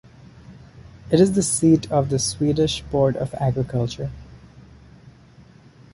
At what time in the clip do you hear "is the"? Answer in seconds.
1.19-1.43